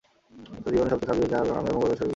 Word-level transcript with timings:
তাদের 0.53 0.71
জীবনের 0.75 0.91
সবচেয়ে 0.93 1.07
খারাপ 1.07 1.19
দিনটা 1.21 1.37
হচ্ছে 1.41 1.51
আমাদের 1.55 1.73
মঙ্গলবারের 1.73 1.93
বিকেল 1.93 2.05
বিরতি। 2.05 2.09